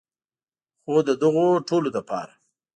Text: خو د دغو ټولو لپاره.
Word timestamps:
خو 0.83 0.93
د 1.07 1.09
دغو 1.21 1.47
ټولو 1.67 1.89
لپاره. 1.97 2.33